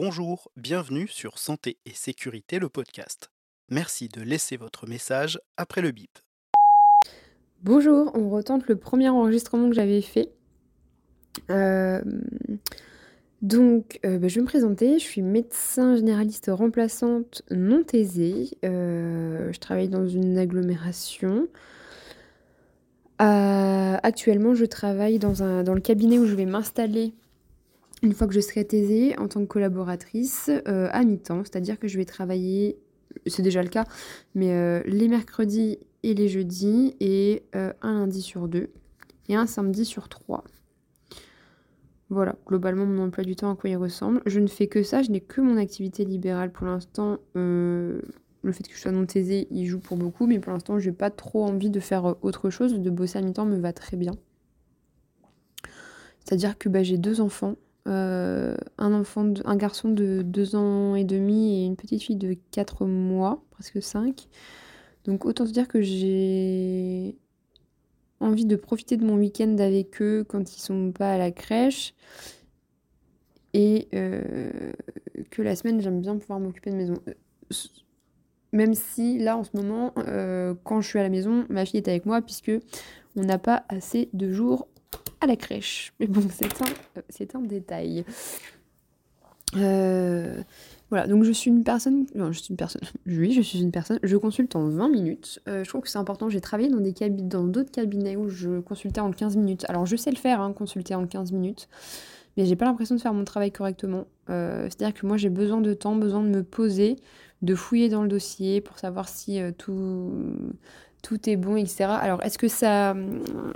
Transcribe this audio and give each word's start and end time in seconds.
Bonjour, 0.00 0.48
bienvenue 0.56 1.08
sur 1.08 1.38
Santé 1.38 1.76
et 1.84 1.90
Sécurité, 1.92 2.60
le 2.60 2.68
podcast. 2.68 3.32
Merci 3.68 4.06
de 4.08 4.22
laisser 4.22 4.56
votre 4.56 4.86
message 4.86 5.40
après 5.56 5.80
le 5.80 5.90
bip. 5.90 6.20
Bonjour, 7.64 8.12
on 8.14 8.30
retente 8.30 8.68
le 8.68 8.76
premier 8.76 9.08
enregistrement 9.08 9.68
que 9.68 9.74
j'avais 9.74 10.00
fait. 10.00 10.30
Euh, 11.50 12.00
donc, 13.42 13.98
euh, 14.06 14.20
bah, 14.20 14.28
je 14.28 14.36
vais 14.36 14.42
me 14.42 14.46
présenter. 14.46 15.00
Je 15.00 15.04
suis 15.04 15.20
médecin 15.20 15.96
généraliste 15.96 16.48
remplaçante 16.48 17.42
non 17.50 17.82
thésée. 17.82 18.50
Euh, 18.64 19.52
je 19.52 19.58
travaille 19.58 19.88
dans 19.88 20.06
une 20.06 20.38
agglomération. 20.38 21.48
actuellement, 23.18 24.54
je 24.54 24.64
travaille 24.64 25.18
dans, 25.18 25.42
un, 25.42 25.64
dans 25.64 25.74
le 25.74 25.80
cabinet 25.80 26.20
où 26.20 26.26
je 26.26 26.36
vais 26.36 26.46
m'installer 26.46 27.14
une 28.02 28.12
fois 28.12 28.26
que 28.26 28.34
je 28.34 28.40
serai 28.40 28.64
thésée 28.64 29.18
en 29.18 29.28
tant 29.28 29.40
que 29.40 29.46
collaboratrice 29.46 30.50
à 30.66 31.04
mi-temps. 31.04 31.42
C'est-à-dire 31.44 31.78
que 31.78 31.88
je 31.88 31.96
vais 31.98 32.04
travailler, 32.04 32.78
c'est 33.26 33.42
déjà 33.42 33.62
le 33.62 33.68
cas, 33.68 33.84
mais 34.34 34.82
les 34.84 35.08
mercredis 35.08 35.78
et 36.02 36.14
les 36.14 36.28
jeudis 36.28 36.94
et 37.00 37.42
un 37.52 37.92
lundi 37.92 38.22
sur 38.22 38.46
deux 38.46 38.70
et 39.28 39.34
un 39.34 39.46
samedi 39.46 39.84
sur 39.84 40.08
trois. 40.08 40.44
Voilà, 42.10 42.36
globalement, 42.46 42.86
mon 42.86 43.04
emploi 43.04 43.22
du 43.22 43.36
temps, 43.36 43.50
à 43.50 43.56
quoi 43.56 43.68
il 43.68 43.76
ressemble. 43.76 44.22
Je 44.24 44.40
ne 44.40 44.46
fais 44.46 44.66
que 44.66 44.82
ça, 44.82 45.02
je 45.02 45.10
n'ai 45.10 45.20
que 45.20 45.42
mon 45.42 45.58
activité 45.58 46.04
libérale 46.04 46.50
pour 46.50 46.66
l'instant. 46.66 47.18
Euh, 47.36 48.00
le 48.42 48.52
fait 48.52 48.66
que 48.66 48.74
je 48.74 48.80
sois 48.80 48.92
non 48.92 49.04
thésée, 49.04 49.46
il 49.50 49.66
joue 49.66 49.78
pour 49.78 49.98
beaucoup, 49.98 50.26
mais 50.26 50.38
pour 50.38 50.52
l'instant, 50.52 50.78
je 50.78 50.88
n'ai 50.88 50.96
pas 50.96 51.10
trop 51.10 51.44
envie 51.44 51.68
de 51.68 51.80
faire 51.80 52.06
euh, 52.06 52.14
autre 52.22 52.48
chose. 52.48 52.80
De 52.80 52.90
bosser 52.90 53.18
à 53.18 53.22
mi-temps 53.22 53.44
me 53.44 53.58
va 53.58 53.74
très 53.74 53.98
bien. 53.98 54.12
C'est-à-dire 56.24 56.56
que 56.56 56.70
bah, 56.70 56.82
j'ai 56.82 56.96
deux 56.96 57.20
enfants. 57.20 57.56
Euh, 57.88 58.54
un, 58.76 58.92
enfant 58.92 59.32
un 59.46 59.56
garçon 59.56 59.88
de 59.88 60.20
2 60.22 60.56
ans 60.56 60.94
et 60.94 61.04
demi 61.04 61.62
et 61.62 61.66
une 61.66 61.76
petite 61.76 62.02
fille 62.02 62.16
de 62.16 62.36
4 62.50 62.84
mois, 62.84 63.42
presque 63.50 63.82
5. 63.82 64.28
Donc 65.04 65.24
autant 65.24 65.46
se 65.46 65.52
dire 65.52 65.68
que 65.68 65.80
j'ai 65.80 67.16
envie 68.20 68.44
de 68.44 68.56
profiter 68.56 68.98
de 68.98 69.06
mon 69.06 69.14
week-end 69.14 69.56
avec 69.58 70.02
eux 70.02 70.24
quand 70.28 70.54
ils 70.54 70.60
sont 70.60 70.92
pas 70.92 71.14
à 71.14 71.18
la 71.18 71.30
crèche. 71.30 71.94
Et 73.54 73.88
euh, 73.94 74.72
que 75.30 75.40
la 75.40 75.56
semaine, 75.56 75.80
j'aime 75.80 76.02
bien 76.02 76.18
pouvoir 76.18 76.40
m'occuper 76.40 76.70
de 76.70 76.76
maison. 76.76 76.96
Même 78.52 78.74
si 78.74 79.18
là, 79.18 79.38
en 79.38 79.44
ce 79.44 79.50
moment, 79.54 79.94
euh, 79.96 80.54
quand 80.64 80.82
je 80.82 80.88
suis 80.88 80.98
à 80.98 81.02
la 81.02 81.08
maison, 81.08 81.46
ma 81.48 81.64
fille 81.64 81.78
est 81.78 81.88
avec 81.88 82.04
moi 82.04 82.20
puisque 82.20 82.52
on 83.16 83.22
n'a 83.22 83.38
pas 83.38 83.64
assez 83.70 84.10
de 84.12 84.30
jours 84.30 84.68
à 85.20 85.26
la 85.26 85.36
crèche. 85.36 85.92
Mais 86.00 86.06
bon, 86.06 86.22
c'est 86.30 86.62
un, 86.62 87.02
c'est 87.08 87.34
un 87.34 87.40
détail. 87.40 88.04
Euh, 89.56 90.42
voilà, 90.90 91.06
donc 91.06 91.24
je 91.24 91.32
suis 91.32 91.50
une 91.50 91.64
personne. 91.64 92.06
Non, 92.14 92.32
je 92.32 92.38
suis 92.38 92.50
une 92.50 92.56
personne. 92.56 92.82
Oui, 93.06 93.32
je 93.32 93.42
suis 93.42 93.60
une 93.60 93.70
personne. 93.70 93.98
Je 94.02 94.16
consulte 94.16 94.56
en 94.56 94.68
20 94.68 94.88
minutes. 94.88 95.40
Euh, 95.48 95.64
je 95.64 95.68
trouve 95.68 95.82
que 95.82 95.88
c'est 95.88 95.98
important. 95.98 96.28
J'ai 96.28 96.40
travaillé 96.40 96.70
dans 96.70 96.80
des 96.80 96.92
cabinets, 96.92 97.28
dans 97.28 97.44
d'autres 97.44 97.70
cabinets 97.70 98.16
où 98.16 98.28
je 98.28 98.60
consultais 98.60 99.00
en 99.00 99.10
15 99.10 99.36
minutes. 99.36 99.64
Alors 99.68 99.86
je 99.86 99.96
sais 99.96 100.10
le 100.10 100.16
faire, 100.16 100.40
hein, 100.40 100.52
consulter 100.52 100.94
en 100.94 101.06
15 101.06 101.32
minutes. 101.32 101.68
Mais 102.36 102.46
j'ai 102.46 102.56
pas 102.56 102.66
l'impression 102.66 102.94
de 102.94 103.00
faire 103.00 103.14
mon 103.14 103.24
travail 103.24 103.50
correctement. 103.50 104.06
Euh, 104.30 104.64
c'est-à-dire 104.64 104.94
que 104.94 105.06
moi 105.06 105.16
j'ai 105.16 105.30
besoin 105.30 105.60
de 105.60 105.74
temps, 105.74 105.96
besoin 105.96 106.22
de 106.22 106.28
me 106.28 106.42
poser, 106.42 106.96
de 107.42 107.54
fouiller 107.54 107.88
dans 107.88 108.02
le 108.02 108.08
dossier 108.08 108.60
pour 108.60 108.78
savoir 108.78 109.08
si 109.08 109.40
euh, 109.40 109.50
tout, 109.56 110.12
tout 111.02 111.28
est 111.28 111.36
bon, 111.36 111.56
etc. 111.56 111.84
Alors 112.00 112.22
est-ce 112.22 112.38
que 112.38 112.48
ça, 112.48 112.94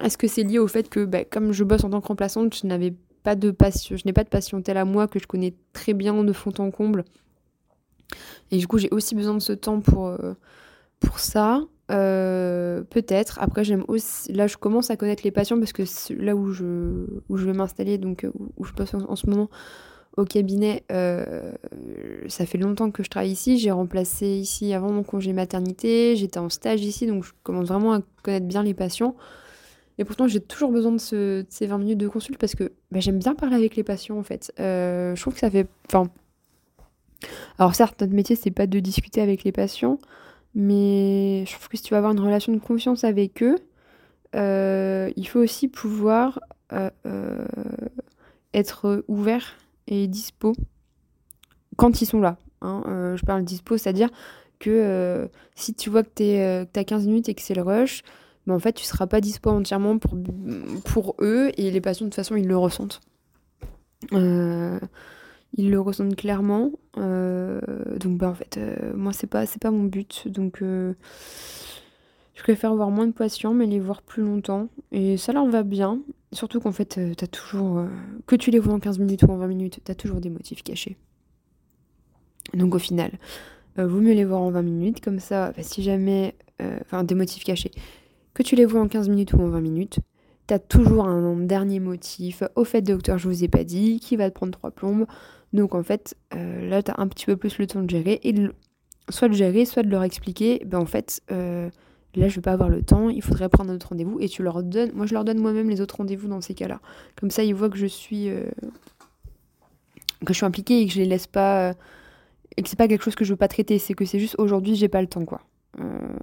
est-ce 0.03 0.17
que 0.19 0.27
c'est 0.27 0.45
lié 0.45 0.59
au 0.59 0.69
fait 0.69 0.89
que, 0.89 1.05
bah, 1.05 1.25
comme 1.25 1.53
je 1.53 1.65
bosse 1.65 1.85
en 1.85 1.91
tant 1.91 2.01
que 2.01 2.09
remplaçante, 2.09 2.55
je 2.55 2.67
n'avais 2.67 2.95
pas 3.23 3.37
de 3.37 3.51
passion, 3.51 3.97
je 3.97 4.03
n'ai 4.05 4.13
pas 4.13 4.25
de 4.25 4.29
passion 4.29 4.61
telle 4.63 4.77
à 4.79 4.85
moi 4.85 5.09
que 5.09 5.19
je 5.19 5.27
connais 5.27 5.55
très 5.73 5.95
bien 5.95 6.25
de 6.25 6.33
fond 6.33 6.53
en 6.59 6.71
comble 6.71 7.05
et 8.51 8.59
du 8.59 8.67
coup, 8.67 8.79
j'ai 8.79 8.89
aussi 8.91 9.15
besoin 9.15 9.35
de 9.35 9.41
ce 9.41 9.53
temps 9.53 9.81
pour, 9.81 10.07
euh, 10.07 10.35
pour 11.01 11.19
ça. 11.19 11.63
Euh, 11.91 12.83
peut-être. 12.83 13.39
Après, 13.41 13.65
j'aime 13.65 13.85
aussi. 13.89 14.33
Là, 14.33 14.47
je 14.47 14.57
commence 14.57 14.91
à 14.91 14.97
connaître 14.97 15.23
les 15.25 15.31
patients 15.31 15.59
parce 15.59 15.73
que 15.73 15.83
là 16.15 16.37
où 16.37 16.51
je, 16.53 17.07
où 17.29 17.37
je 17.37 17.47
vais 17.47 17.53
m'installer, 17.53 17.99
donc 17.99 18.25
euh, 18.25 18.33
où, 18.57 18.65
je 18.65 18.73
passe 18.73 18.95
en, 18.95 19.17
ce 19.17 19.29
moment 19.29 19.51
au 20.17 20.25
cabinet, 20.25 20.85
ça 20.91 22.47
fait 22.47 22.59
longtemps 22.59 22.91
que 22.91 23.03
je 23.03 23.11
travaille 23.11 23.31
ici. 23.31 23.59
J'ai 23.59 23.71
remplacé 23.71 24.27
ici 24.27 24.73
avant 24.75 24.93
mon 24.93 25.03
congé 25.03 25.33
maternité. 25.33 26.17
J'étais 26.17 26.39
en 26.39 26.49
stage 26.49 26.83
ici, 26.83 27.07
donc 27.07 27.25
je 27.25 27.33
commence 27.43 27.69
vraiment 27.69 27.95
à 27.95 28.01
connaître 28.23 28.47
bien 28.47 28.63
les 28.63 28.75
patients. 28.75 29.17
Et 29.99 30.05
pourtant, 30.05 30.27
j'ai 30.27 30.41
toujours 30.41 30.73
besoin 30.73 30.93
de, 30.93 30.99
ce, 30.99 31.45
ces 31.49 31.67
20 31.67 31.79
minutes 31.79 31.99
de 31.99 32.09
consulte 32.09 32.39
parce 32.39 32.55
que 32.55 32.73
bah, 32.91 33.01
j'aime 33.01 33.19
bien 33.19 33.35
parler 33.35 33.57
avec 33.57 33.77
les 33.77 33.85
patients 33.85 34.19
en 34.19 34.23
fait. 34.23 34.53
je 34.59 35.21
trouve 35.21 35.35
que 35.35 35.41
ça 35.41 35.51
fait. 35.51 35.67
Alors 37.59 37.75
certes, 37.75 38.01
notre 38.01 38.15
métier, 38.15 38.37
c'est 38.37 38.51
pas 38.51 38.67
de 38.67 38.81
discuter 38.81 39.21
avec 39.21 39.45
les 39.45 39.53
patients, 39.53 39.99
mais 40.55 41.45
je 41.47 41.53
trouve 41.53 41.69
que 41.69 41.77
si 41.77 41.83
tu 41.83 41.95
veux 41.95 41.99
avoir 41.99 42.13
une 42.13 42.21
relation 42.21 42.53
de 42.53 42.59
confiance 42.59 43.05
avec 43.05 43.43
eux, 43.43 43.57
euh, 44.35 45.11
il 45.17 45.27
faut 45.29 45.41
aussi 45.41 45.69
pouvoir 45.69 46.41
euh, 46.73 46.91
euh, 47.07 47.45
être 48.55 49.05
ouvert 49.09 49.57
et 49.87 50.07
dispo 50.09 50.53
quand 51.77 52.01
ils 52.01 52.07
sont 52.07 52.21
là. 52.21 52.37
Hein. 52.61 53.15
je 53.17 53.25
parle 53.25 53.45
dispo, 53.45 53.77
c'est-à-dire 53.77 54.09
que 54.61 55.29
si 55.55 55.75
tu 55.75 55.91
vois 55.91 56.05
que 56.05 56.11
tu 56.15 56.79
as 56.79 56.85
15 56.85 57.07
minutes 57.07 57.29
et 57.29 57.35
que 57.35 57.43
c'est 57.43 57.55
le 57.55 57.63
rush, 57.63 58.03
ben 58.47 58.55
en 58.55 58.59
fait, 58.59 58.73
tu 58.73 58.85
seras 58.85 59.07
pas 59.07 59.21
dispo 59.21 59.51
entièrement 59.51 59.99
pour, 59.99 60.17
pour 60.85 61.17
eux 61.21 61.51
et 61.57 61.71
les 61.71 61.81
patients, 61.81 62.07
de 62.07 62.11
toute 62.11 62.17
façon, 62.17 62.37
ils 62.37 62.47
le 62.47 62.57
ressentent 62.57 63.01
ils 65.55 65.71
le 65.71 65.81
ressentent 65.81 66.17
clairement. 66.17 66.73
Euh, 66.99 67.61
donc 67.99 68.19
bah 68.19 68.29
en 68.29 68.35
fait, 68.35 68.57
euh, 68.59 68.93
moi 68.95 69.13
c'est 69.13 69.27
pas 69.27 69.45
pas 69.61 69.71
mon 69.71 69.85
but. 69.85 70.29
Donc 70.29 70.63
euh, 70.63 70.95
je 72.35 72.43
préfère 72.43 72.75
voir 72.75 72.91
moins 72.91 73.07
de 73.07 73.13
patients 73.13 73.55
mais 73.55 73.67
les 73.67 73.81
voir 73.81 74.03
plus 74.03 74.23
longtemps. 74.23 74.69
Et 74.91 75.17
ça 75.17 75.33
leur 75.33 75.47
va 75.47 75.63
bien. 75.63 76.01
Surtout 76.33 76.61
qu'en 76.61 76.73
fait, 76.73 76.99
t'as 77.17 77.27
toujours. 77.27 77.85
que 78.27 78.37
tu 78.37 78.51
les 78.51 78.59
vois 78.59 78.75
en 78.75 78.81
15 78.81 78.99
minutes 78.99 79.23
ou 79.25 79.31
en 79.31 79.37
20 79.37 79.47
minutes, 79.49 79.81
t'as 79.85 79.95
toujours 79.95 80.21
des 80.21 80.31
motifs 80.31 80.63
cachés. 80.63 80.97
Donc 82.55 82.75
au 82.75 82.79
final, 82.79 83.13
vous 83.77 84.01
mieux 84.01 84.15
les 84.15 84.25
voir 84.25 84.41
en 84.41 84.51
20 84.51 84.63
minutes, 84.63 85.01
comme 85.03 85.19
ça, 85.19 85.53
bah, 85.53 85.63
si 85.63 85.83
jamais. 85.83 86.35
Enfin, 86.81 87.05
des 87.05 87.15
motifs 87.15 87.45
cachés. 87.45 87.73
Que 88.35 88.43
tu 88.43 88.57
les 88.57 88.65
vois 88.65 88.81
en 88.81 88.89
15 88.89 89.09
minutes 89.09 89.35
ou 89.35 89.41
en 89.41 89.49
20 89.49 89.61
minutes, 89.61 89.99
t'as 90.47 90.59
toujours 90.59 91.07
un 91.07 91.37
dernier 91.37 91.81
motif. 91.81 92.43
Au 92.57 92.65
fait, 92.65 92.83
docteur, 92.83 93.19
je 93.19 93.29
vous 93.29 93.45
ai 93.45 93.49
pas 93.49 93.65
dit, 93.65 94.01
qui 94.01 94.17
va 94.17 94.31
te 94.31 94.35
prendre 94.35 94.53
trois 94.53 94.71
plombes. 94.71 95.07
Donc 95.53 95.75
en 95.75 95.83
fait, 95.83 96.15
euh, 96.35 96.69
là, 96.69 96.83
tu 96.83 96.91
as 96.91 96.95
un 96.99 97.09
petit 97.09 97.27
peu 97.27 97.37
plus 97.37 97.59
le 97.59 97.67
temps 97.67 97.83
de 97.83 97.91
gérer, 97.91 98.21
et 98.23 98.35
soit 99.09 99.29
de 99.29 99.35
gérer, 99.35 99.65
soit 99.65 99.83
de 99.83 99.91
leur 99.91 100.03
expliquer, 100.03 100.63
ben 100.65 100.79
en 100.79 100.87
fait, 100.87 101.23
euh, 101.31 101.69
là, 102.15 102.29
je 102.29 102.37
vais 102.37 102.43
pas 102.43 102.53
avoir 102.53 102.69
le 102.69 102.83
temps, 102.83 103.09
il 103.09 103.23
faudrait 103.23 103.49
prendre 103.49 103.71
un 103.71 103.75
autre 103.75 103.89
rendez-vous, 103.91 104.21
et 104.21 104.29
tu 104.29 104.43
leur 104.43 104.63
donnes, 104.63 104.93
moi 104.95 105.07
je 105.07 105.15
leur 105.15 105.25
donne 105.25 105.39
moi-même 105.39 105.69
les 105.69 105.81
autres 105.81 105.97
rendez-vous 105.97 106.29
dans 106.29 106.41
ces 106.41 106.55
cas-là. 106.55 106.81
Comme 107.17 107.31
ça, 107.31 107.43
ils 107.45 107.55
voient 107.55 107.71
que 107.71 107.79
je 107.79 107.87
suis, 107.87 108.29
euh, 108.29 108.45
que 110.25 110.33
je 110.33 110.35
suis 110.35 110.47
impliquée 110.47 110.81
et 110.81 110.87
que 110.87 110.93
je 110.93 110.99
les 110.99 111.07
laisse 111.07 111.27
pas, 111.27 111.75
et 112.57 112.63
que 112.63 112.69
c'est 112.69 112.77
pas 112.77 112.89
quelque 112.89 113.03
chose 113.03 113.15
que 113.15 113.25
je 113.25 113.33
veux 113.33 113.39
pas 113.39 113.49
traiter, 113.49 113.79
c'est 113.79 113.95
que 113.95 114.05
c'est 114.05 114.19
juste 114.19 114.37
aujourd'hui, 114.39 114.75
j'ai 114.75 114.89
pas 114.89 115.01
le 115.01 115.09
temps, 115.09 115.25
quoi. 115.25 115.41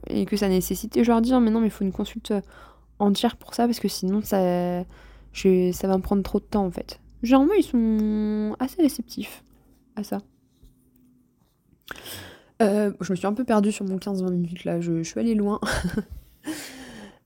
et 0.07 0.25
que 0.25 0.37
ça 0.37 0.47
nécessite, 0.47 0.95
et 0.97 1.03
je 1.03 1.09
leur 1.09 1.21
dis, 1.21 1.33
hein, 1.33 1.39
mais 1.39 1.51
non, 1.51 1.59
mais 1.59 1.67
il 1.67 1.71
faut 1.71 1.83
une 1.83 1.91
consulte 1.91 2.33
entière 2.99 3.35
pour 3.35 3.55
ça, 3.55 3.65
parce 3.65 3.79
que 3.79 3.87
sinon, 3.87 4.21
ça, 4.21 4.83
je, 5.33 5.71
ça 5.71 5.87
va 5.87 5.97
me 5.97 6.03
prendre 6.03 6.23
trop 6.23 6.39
de 6.39 6.45
temps, 6.45 6.65
en 6.65 6.71
fait. 6.71 6.99
Généralement, 7.23 7.53
ils 7.53 7.63
sont 7.63 8.55
assez 8.59 8.81
réceptifs 8.81 9.43
à 9.95 10.03
ça. 10.03 10.21
Euh, 12.61 12.91
je 12.99 13.11
me 13.11 13.15
suis 13.15 13.27
un 13.27 13.33
peu 13.33 13.45
perdue 13.45 13.71
sur 13.71 13.85
mon 13.85 13.97
15-20 13.97 14.31
minutes 14.31 14.63
là, 14.65 14.81
je, 14.81 15.01
suis 15.03 15.19
allée 15.19 15.35
loin. 15.35 15.59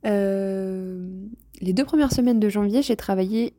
Euh, 0.06 1.08
les 1.62 1.72
deux 1.72 1.86
premières 1.86 2.12
semaines 2.12 2.42
de 2.42 2.50
janvier, 2.50 2.82
j'ai 2.82 2.98
travaillé 2.98 3.54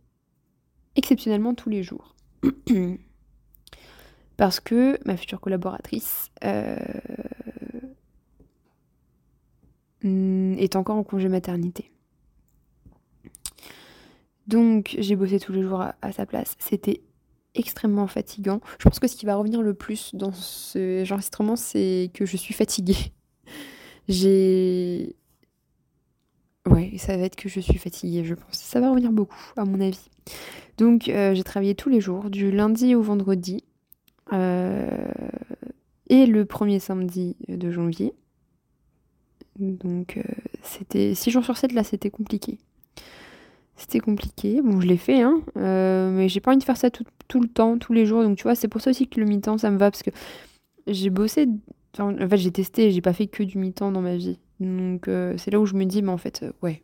exceptionnellement 0.94 1.54
tous 1.54 1.70
les 1.70 1.82
jours. 1.82 2.14
Parce 4.36 4.60
que 4.60 4.98
ma 5.06 5.16
future 5.16 5.40
collaboratrice 5.40 6.30
euh, 6.44 6.76
est 10.02 10.76
encore 10.76 10.96
en 10.96 11.02
congé 11.02 11.30
maternité. 11.30 11.90
Donc 14.46 14.94
j'ai 14.98 15.16
bossé 15.16 15.40
tous 15.40 15.52
les 15.52 15.62
jours 15.62 15.80
à, 15.80 16.12
sa 16.12 16.26
place. 16.26 16.56
C'était 16.58 17.00
extrêmement 17.54 18.06
fatigant. 18.06 18.60
Je 18.78 18.84
pense 18.84 18.98
que 18.98 19.08
ce 19.08 19.16
qui 19.16 19.26
va 19.26 19.36
revenir 19.36 19.62
le 19.62 19.74
plus 19.74 20.14
dans 20.14 20.32
ce 20.32 21.10
enregistrement, 21.12 21.56
c'est 21.56 22.10
que 22.14 22.26
je 22.26 22.36
suis 22.36 22.54
fatiguée. 22.54 23.12
J'ai... 24.08 25.16
Ouais, 26.66 26.94
ça 26.96 27.16
va 27.16 27.24
être 27.24 27.36
que 27.36 27.48
je 27.48 27.60
suis 27.60 27.78
fatiguée, 27.78 28.24
je 28.24 28.34
pense. 28.34 28.54
Ça 28.54 28.80
va 28.80 28.90
revenir 28.90 29.12
beaucoup, 29.12 29.52
à 29.56 29.64
mon 29.64 29.80
avis. 29.80 30.08
Donc 30.78 31.08
euh, 31.08 31.34
j'ai 31.34 31.44
travaillé 31.44 31.74
tous 31.74 31.88
les 31.88 32.00
jours, 32.00 32.30
du 32.30 32.50
lundi 32.50 32.94
au 32.94 33.02
vendredi. 33.02 33.64
Euh, 34.32 35.12
et 36.08 36.26
le 36.26 36.44
premier 36.44 36.80
samedi 36.80 37.36
de 37.48 37.70
janvier. 37.70 38.14
Donc 39.58 40.16
euh, 40.16 40.22
c'était 40.62 41.14
6 41.14 41.30
jours 41.30 41.44
sur 41.44 41.56
7, 41.56 41.72
là 41.72 41.84
c'était 41.84 42.10
compliqué. 42.10 42.58
C'était 43.76 44.00
compliqué. 44.00 44.62
Bon, 44.62 44.80
je 44.80 44.86
l'ai 44.86 44.96
fait, 44.96 45.20
hein, 45.22 45.40
euh, 45.56 46.10
mais 46.10 46.28
j'ai 46.28 46.40
pas 46.40 46.52
envie 46.52 46.58
de 46.58 46.64
faire 46.64 46.76
ça 46.76 46.90
tout, 46.90 47.04
tout, 47.26 47.40
le 47.40 47.48
temps, 47.48 47.76
tous 47.78 47.92
les 47.92 48.06
jours. 48.06 48.22
Donc, 48.22 48.36
tu 48.36 48.44
vois, 48.44 48.54
c'est 48.54 48.68
pour 48.68 48.80
ça 48.80 48.90
aussi 48.90 49.08
que 49.08 49.18
le 49.18 49.26
mi-temps, 49.26 49.58
ça 49.58 49.70
me 49.70 49.78
va. 49.78 49.90
Parce 49.90 50.02
que 50.02 50.10
j'ai 50.86 51.10
bossé. 51.10 51.48
en 51.98 52.28
fait, 52.28 52.36
j'ai 52.36 52.52
testé, 52.52 52.92
j'ai 52.92 53.00
pas 53.00 53.12
fait 53.12 53.26
que 53.26 53.42
du 53.42 53.58
mi-temps 53.58 53.90
dans 53.90 54.00
ma 54.00 54.16
vie. 54.16 54.38
Donc, 54.60 55.08
euh, 55.08 55.34
c'est 55.38 55.50
là 55.50 55.58
où 55.58 55.66
je 55.66 55.74
me 55.74 55.84
dis, 55.84 56.02
mais 56.02 56.12
en 56.12 56.18
fait, 56.18 56.44
euh, 56.44 56.52
ouais. 56.62 56.82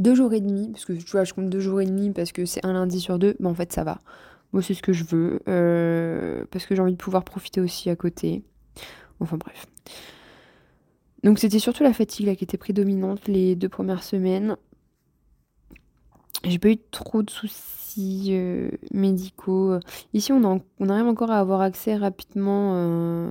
Deux 0.00 0.14
jours 0.14 0.32
et 0.32 0.40
demi, 0.40 0.70
parce 0.70 0.84
que 0.84 0.92
tu 0.92 1.10
vois, 1.10 1.24
je 1.24 1.32
compte 1.34 1.50
deux 1.50 1.60
jours 1.60 1.80
et 1.80 1.86
demi 1.86 2.10
parce 2.10 2.30
que 2.30 2.44
c'est 2.44 2.64
un 2.64 2.72
lundi 2.72 3.00
sur 3.00 3.18
deux, 3.18 3.34
mais 3.40 3.48
en 3.48 3.54
fait, 3.54 3.72
ça 3.72 3.82
va. 3.82 3.98
Moi, 4.52 4.62
c'est 4.62 4.74
ce 4.74 4.82
que 4.82 4.92
je 4.92 5.04
veux. 5.04 5.40
parce 6.50 6.66
que 6.66 6.74
j'ai 6.74 6.82
envie 6.82 6.92
de 6.92 6.98
pouvoir 6.98 7.24
profiter 7.24 7.60
aussi 7.60 7.90
à 7.90 7.96
côté. 7.96 8.42
Enfin, 9.20 9.36
bref. 9.36 9.66
Donc, 11.24 11.40
c'était 11.40 11.58
surtout 11.58 11.82
la 11.82 11.92
fatigue 11.92 12.26
là, 12.26 12.36
qui 12.36 12.44
était 12.44 12.58
prédominante 12.58 13.26
les 13.26 13.56
deux 13.56 13.68
premières 13.68 14.04
semaines. 14.04 14.56
J'ai 16.44 16.58
pas 16.58 16.68
eu 16.68 16.78
trop 16.90 17.22
de 17.22 17.30
soucis 17.30 18.28
euh, 18.30 18.70
médicaux. 18.92 19.78
Ici, 20.14 20.32
on, 20.32 20.62
on, 20.78 20.88
arrive 20.88 21.06
encore 21.06 21.30
à 21.30 21.38
avoir 21.38 21.60
accès 21.60 21.96
rapidement 21.96 22.72
euh, 22.74 23.28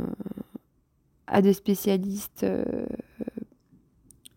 à 1.28 1.42
des 1.42 1.54
spécialistes 1.54 2.44
euh, 2.44 2.64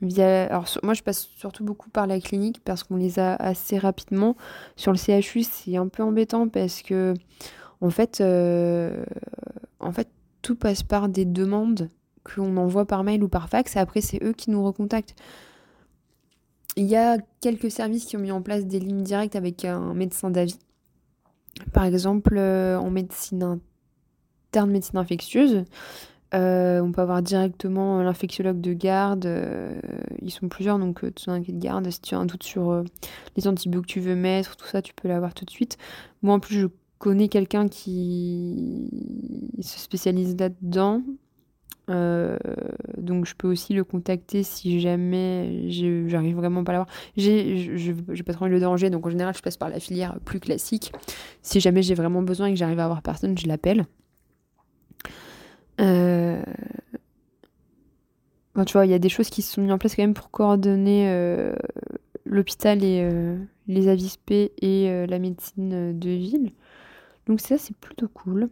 via. 0.02 0.44
Alors, 0.44 0.66
moi, 0.82 0.94
je 0.94 1.02
passe 1.02 1.28
surtout 1.36 1.64
beaucoup 1.64 1.90
par 1.90 2.06
la 2.06 2.20
clinique 2.20 2.60
parce 2.64 2.84
qu'on 2.84 2.96
les 2.96 3.18
a 3.18 3.34
assez 3.34 3.76
rapidement. 3.76 4.36
Sur 4.76 4.92
le 4.92 4.98
CHU, 4.98 5.42
c'est 5.42 5.76
un 5.76 5.88
peu 5.88 6.02
embêtant 6.02 6.48
parce 6.48 6.82
que, 6.82 7.14
en 7.80 7.90
fait, 7.90 8.22
en 9.80 9.92
fait, 9.92 10.08
tout 10.42 10.54
passe 10.54 10.82
par 10.82 11.08
des 11.08 11.24
demandes 11.24 11.88
qu'on 12.22 12.56
envoie 12.56 12.86
par 12.86 13.02
mail 13.02 13.24
ou 13.24 13.28
par 13.28 13.48
fax 13.48 13.74
et 13.76 13.78
après, 13.78 14.00
c'est 14.00 14.22
eux 14.22 14.32
qui 14.32 14.50
nous 14.50 14.64
recontactent. 14.64 15.16
Il 16.76 16.86
y 16.86 16.96
a 16.96 17.18
quelques 17.40 17.70
services 17.70 18.04
qui 18.04 18.16
ont 18.16 18.20
mis 18.20 18.32
en 18.32 18.42
place 18.42 18.66
des 18.66 18.78
lignes 18.78 19.02
directes 19.02 19.36
avec 19.36 19.64
un 19.64 19.94
médecin 19.94 20.30
d'avis. 20.30 20.58
Par 21.72 21.84
exemple, 21.84 22.36
euh, 22.36 22.78
en 22.78 22.90
médecine 22.90 23.60
interne, 24.48 24.70
médecine 24.70 24.98
infectieuse, 24.98 25.64
euh, 26.32 26.80
on 26.80 26.92
peut 26.92 27.02
avoir 27.02 27.22
directement 27.22 28.02
l'infectiologue 28.02 28.60
de 28.60 28.72
garde. 28.72 29.26
Euh, 29.26 29.80
ils 30.22 30.30
sont 30.30 30.48
plusieurs, 30.48 30.78
donc 30.78 31.00
tout 31.00 31.30
un 31.30 31.40
de 31.40 31.52
garde. 31.52 31.90
Si 31.90 32.00
tu 32.00 32.14
as 32.14 32.18
un 32.18 32.26
doute 32.26 32.44
sur 32.44 32.84
les 33.36 33.48
antibiotiques 33.48 33.88
que 33.88 33.92
tu 33.92 34.00
veux 34.00 34.14
mettre, 34.14 34.56
tout 34.56 34.66
ça, 34.66 34.80
tu 34.80 34.94
peux 34.94 35.08
l'avoir 35.08 35.34
tout 35.34 35.44
de 35.44 35.50
suite. 35.50 35.76
Moi, 36.22 36.34
en 36.34 36.40
plus, 36.40 36.60
je 36.60 36.66
connais 36.98 37.28
quelqu'un 37.28 37.68
qui 37.68 38.88
se 39.60 39.80
spécialise 39.80 40.36
là-dedans. 40.38 41.02
Euh, 41.90 42.38
donc 42.98 43.26
je 43.26 43.34
peux 43.34 43.48
aussi 43.48 43.74
le 43.74 43.82
contacter 43.82 44.42
si 44.42 44.80
jamais 44.80 45.68
j'arrive 46.08 46.36
vraiment 46.36 46.62
pas 46.62 46.72
à 46.72 46.74
l'avoir. 46.74 46.88
J'ai, 47.16 47.94
pas 48.24 48.32
trop 48.32 48.44
envie 48.44 48.50
de 48.50 48.54
le 48.54 48.60
déranger, 48.60 48.90
donc 48.90 49.06
en 49.06 49.10
général 49.10 49.34
je 49.34 49.42
passe 49.42 49.56
par 49.56 49.68
la 49.68 49.80
filière 49.80 50.18
plus 50.24 50.40
classique. 50.40 50.92
Si 51.42 51.60
jamais 51.60 51.82
j'ai 51.82 51.94
vraiment 51.94 52.22
besoin 52.22 52.46
et 52.46 52.52
que 52.52 52.58
j'arrive 52.58 52.78
à 52.78 52.84
avoir 52.84 53.02
personne, 53.02 53.36
je 53.36 53.46
l'appelle. 53.46 53.86
Euh, 55.80 56.42
tu 58.66 58.72
vois, 58.74 58.84
il 58.84 58.90
y 58.90 58.94
a 58.94 58.98
des 58.98 59.08
choses 59.08 59.30
qui 59.30 59.42
se 59.42 59.54
sont 59.54 59.62
mises 59.62 59.72
en 59.72 59.78
place 59.78 59.96
quand 59.96 60.02
même 60.02 60.14
pour 60.14 60.30
coordonner 60.30 61.08
euh, 61.08 61.54
l'hôpital 62.26 62.84
et 62.84 63.08
les 63.66 63.88
AVISP 63.88 64.30
et 64.30 65.06
la 65.06 65.18
médecine 65.18 65.98
de 65.98 66.10
ville. 66.10 66.52
Donc 67.26 67.40
ça, 67.40 67.58
c'est 67.58 67.76
plutôt 67.76 68.08
cool. 68.08 68.50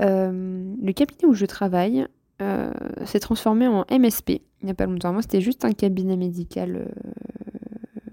Euh, 0.00 0.74
le 0.82 0.92
cabinet 0.92 1.24
où 1.24 1.34
je 1.34 1.46
travaille 1.46 2.06
euh, 2.42 2.72
s'est 3.04 3.20
transformé 3.20 3.66
en 3.66 3.86
MSP 3.90 4.42
il 4.62 4.64
n'y 4.64 4.70
a 4.70 4.74
pas 4.74 4.86
longtemps. 4.86 5.12
Moi, 5.12 5.22
c'était 5.22 5.42
juste 5.42 5.64
un 5.64 5.72
cabinet 5.72 6.16
médical 6.16 6.88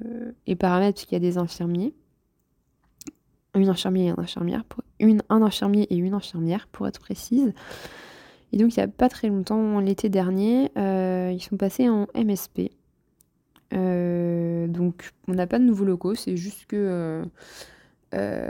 euh, 0.06 0.32
et 0.46 0.56
paramètres 0.56 0.96
parce 0.96 1.06
qu'il 1.06 1.16
y 1.16 1.22
a 1.26 1.28
des 1.28 1.38
infirmiers. 1.38 1.94
Une 3.56 3.70
infirmière 3.70 4.06
et 4.06 4.18
une 4.18 4.24
infirmière. 4.24 4.64
Une, 5.00 5.24
un 5.30 5.42
infirmier 5.42 5.84
et 5.90 5.96
une 5.96 6.14
infirmière, 6.14 6.68
pour 6.72 6.88
être 6.88 7.00
précise. 7.00 7.54
Et 8.52 8.58
donc, 8.58 8.76
il 8.76 8.80
n'y 8.80 8.84
a 8.84 8.88
pas 8.88 9.10
très 9.10 9.30
longtemps, 9.30 9.80
l'été 9.80 10.10
dernier, 10.10 10.70
ils 10.76 11.42
sont 11.42 11.58
passés 11.58 11.90
en 11.90 12.08
MSP. 12.14 12.72
donc, 13.72 15.12
on 15.28 15.34
n'a 15.34 15.48
pas 15.48 15.60
de 15.60 15.64
nouveaux 15.64 15.86
locaux, 15.86 16.14
c'est 16.14 16.36
juste 16.36 16.66
que 16.68 17.24
euh, 18.14 18.50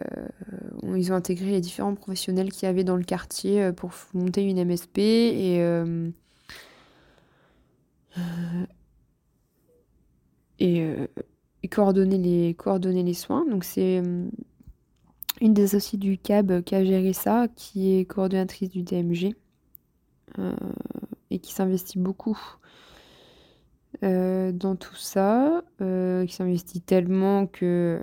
ils 0.96 1.12
ont 1.12 1.16
intégré 1.16 1.52
les 1.52 1.62
différents 1.62 1.96
professionnels 1.96 2.52
qu'il 2.52 2.66
y 2.66 2.70
avait 2.70 2.84
dans 2.84 2.98
le 2.98 3.04
quartier 3.04 3.64
euh, 3.64 3.72
pour 3.72 3.92
monter 4.14 4.44
une 4.44 4.64
MSP 4.64 4.98
et, 5.00 5.62
euh, 5.62 6.10
et, 10.60 11.68
coordonner, 11.70 12.18
les, 12.18 12.54
coordonner 12.56 13.04
les 13.04 13.14
soins. 13.14 13.46
Donc 13.50 13.64
c'est 13.64 14.02
une 15.42 15.54
des 15.54 15.64
associées 15.64 15.98
du 15.98 16.18
CAB 16.18 16.62
qui 16.62 16.76
a 16.76 16.84
géré 16.84 17.14
ça, 17.14 17.48
qui 17.56 17.98
est 17.98 18.06
coordonnatrice 18.06 18.70
du 18.70 18.84
DMG 18.84 19.34
et 21.30 21.40
qui 21.40 21.54
s'investit 21.54 22.00
beaucoup 22.00 22.40
dans 24.02 24.76
tout 24.80 24.96
ça, 24.96 25.64
qui 25.80 26.34
s'investit 26.34 26.82
tellement 26.82 27.48
que 27.48 28.00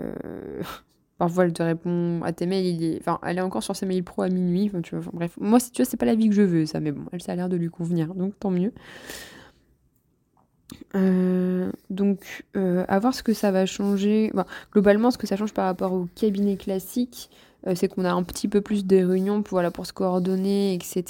Parfois, 1.20 1.44
elle 1.44 1.52
te 1.52 1.62
répond 1.62 2.22
à 2.22 2.32
tes 2.32 2.46
mails, 2.46 2.64
il 2.64 2.82
est... 2.82 2.98
enfin, 2.98 3.18
elle 3.22 3.36
est 3.36 3.42
encore 3.42 3.62
sur 3.62 3.76
ses 3.76 3.84
mails 3.84 4.02
pro 4.02 4.22
à 4.22 4.30
minuit. 4.30 4.70
Enfin, 4.70 4.80
tu 4.80 4.96
vois, 4.96 5.04
bref, 5.12 5.36
moi, 5.38 5.60
si 5.60 5.70
tu 5.70 5.82
vois, 5.82 5.96
pas 5.98 6.06
la 6.06 6.14
vie 6.14 6.30
que 6.30 6.34
je 6.34 6.40
veux, 6.40 6.64
ça, 6.64 6.80
mais 6.80 6.92
bon, 6.92 7.02
elle, 7.12 7.20
ça 7.20 7.32
a 7.32 7.36
l'air 7.36 7.50
de 7.50 7.56
lui 7.56 7.68
convenir, 7.68 8.14
donc 8.14 8.32
tant 8.40 8.48
mieux. 8.48 8.72
Euh, 10.94 11.70
donc, 11.90 12.46
euh, 12.56 12.86
à 12.88 12.98
voir 13.00 13.14
ce 13.14 13.22
que 13.22 13.34
ça 13.34 13.50
va 13.50 13.66
changer. 13.66 14.32
globalement, 14.72 15.10
ce 15.10 15.18
que 15.18 15.26
ça 15.26 15.36
change 15.36 15.52
par 15.52 15.66
rapport 15.66 15.92
au 15.92 16.08
cabinet 16.14 16.56
classique, 16.56 17.28
euh, 17.66 17.74
c'est 17.74 17.88
qu'on 17.88 18.06
a 18.06 18.12
un 18.12 18.22
petit 18.22 18.48
peu 18.48 18.62
plus 18.62 18.86
de 18.86 19.04
réunions 19.04 19.42
pour, 19.42 19.56
voilà, 19.56 19.70
pour 19.70 19.84
se 19.84 19.92
coordonner, 19.92 20.72
etc. 20.72 21.02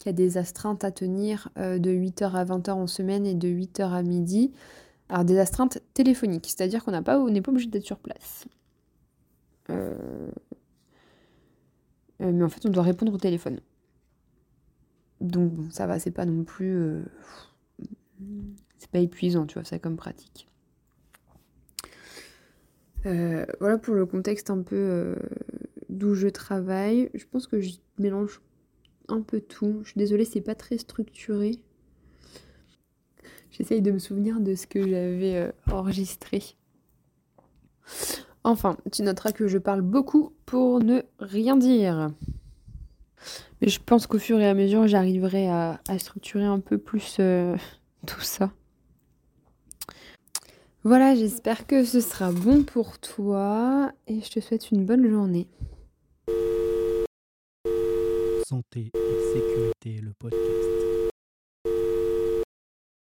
Qu'il 0.00 0.06
y 0.06 0.08
a 0.08 0.12
des 0.12 0.38
astreintes 0.38 0.82
à 0.82 0.90
tenir 0.90 1.50
de 1.56 1.90
8h 1.90 2.32
à 2.32 2.44
20h 2.44 2.72
en 2.72 2.88
semaine 2.88 3.26
et 3.26 3.34
de 3.34 3.46
8h 3.46 3.92
à 3.92 4.02
midi. 4.02 4.50
Alors, 5.08 5.24
des 5.24 5.38
astreintes 5.38 5.78
téléphoniques, 5.94 6.46
c'est-à-dire 6.48 6.84
qu'on 6.84 6.90
n'est 6.90 7.00
pas 7.02 7.20
obligé 7.20 7.68
d'être 7.68 7.86
sur 7.86 7.98
place. 7.98 8.46
Euh, 9.70 10.30
euh, 12.22 12.32
mais 12.32 12.44
en 12.44 12.48
fait, 12.48 12.66
on 12.66 12.70
doit 12.70 12.82
répondre 12.82 13.12
au 13.12 13.18
téléphone. 13.18 13.60
Donc 15.20 15.52
bon, 15.52 15.70
ça 15.70 15.86
va, 15.86 15.98
c'est 15.98 16.10
pas 16.10 16.24
non 16.24 16.44
plus... 16.44 16.76
Euh, 16.76 17.02
c'est 18.78 18.90
pas 18.90 18.98
épuisant, 18.98 19.46
tu 19.46 19.54
vois, 19.54 19.64
ça 19.64 19.78
comme 19.78 19.96
pratique. 19.96 20.46
voilà 23.04 23.78
pour 23.78 23.94
le 23.94 24.04
contexte 24.04 24.50
un 24.50 24.62
peu 24.62 25.16
d'où 25.88 26.14
je 26.14 26.28
travaille. 26.28 27.10
Je 27.14 27.24
pense 27.24 27.46
que 27.46 27.60
je 27.60 27.72
mélange 27.98 28.40
un 29.08 29.22
peu 29.22 29.40
tout. 29.40 29.80
Je 29.82 29.90
suis 29.90 29.98
désolée, 29.98 30.24
c'est 30.24 30.40
pas 30.42 30.54
très 30.54 30.76
structuré. 30.76 31.62
J'essaye 33.50 33.82
de 33.82 33.90
me 33.90 33.98
souvenir 33.98 34.40
de 34.40 34.54
ce 34.54 34.66
que 34.66 34.82
j'avais 34.82 35.50
enregistré. 35.70 36.42
Enfin, 38.44 38.76
tu 38.90 39.02
noteras 39.02 39.32
que 39.32 39.48
je 39.48 39.58
parle 39.58 39.82
beaucoup 39.82 40.32
pour 40.46 40.82
ne 40.82 41.02
rien 41.18 41.56
dire. 41.56 42.10
Mais 43.60 43.68
je 43.68 43.80
pense 43.80 44.06
qu'au 44.06 44.18
fur 44.18 44.40
et 44.40 44.48
à 44.48 44.54
mesure, 44.54 44.86
j'arriverai 44.86 45.48
à, 45.48 45.78
structurer 45.98 46.44
un 46.44 46.60
peu 46.60 46.78
plus 46.78 47.16
euh, 47.20 47.56
tout 48.06 48.20
ça. 48.20 48.50
Voilà, 50.82 51.14
j'espère 51.14 51.66
que 51.66 51.84
ce 51.84 52.00
sera 52.00 52.32
bon 52.32 52.64
pour 52.64 52.98
toi 52.98 53.92
et 54.06 54.22
je 54.22 54.30
te 54.30 54.40
souhaite 54.40 54.70
une 54.70 54.86
bonne 54.86 55.06
journée. 55.06 55.46
Santé 58.48 58.90
et 58.94 59.34
sécurité, 59.34 60.00
le 60.02 60.12
podcast. 60.18 60.89